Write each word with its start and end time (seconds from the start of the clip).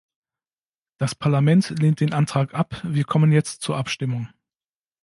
Das 0.97 1.13
Parlament 1.13 1.69
lehnt 1.79 1.99
den 1.99 2.11
Antrag 2.11 2.55
ab 2.55 2.81
Wir 2.83 3.03
kommen 3.03 3.31
jetzt 3.31 3.61
zur 3.61 3.77
Abstimmung. 3.77 4.29